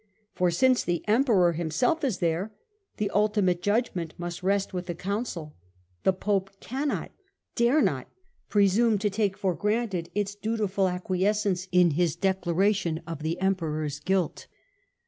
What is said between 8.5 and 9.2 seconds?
sume to